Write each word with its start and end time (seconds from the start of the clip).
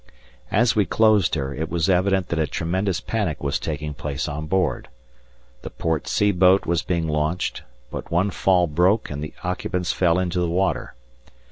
As 0.49 0.75
we 0.75 0.83
closed 0.87 1.35
her, 1.35 1.53
it 1.53 1.69
was 1.69 1.87
evident 1.87 2.29
that 2.29 2.39
a 2.39 2.47
tremendous 2.47 2.99
panic 2.99 3.43
was 3.43 3.59
taking 3.59 3.93
place 3.93 4.27
on 4.27 4.47
board. 4.47 4.87
The 5.61 5.69
port 5.69 6.07
sea 6.07 6.31
boat 6.31 6.65
was 6.65 6.81
being 6.81 7.07
launched, 7.07 7.61
but 7.91 8.09
one 8.09 8.31
fall 8.31 8.65
broke 8.65 9.11
and 9.11 9.23
the 9.23 9.35
occupants 9.43 9.93
fell 9.93 10.17
into 10.17 10.39
the 10.39 10.49
water. 10.49 10.95